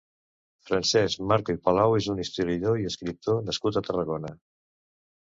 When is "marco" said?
1.31-1.55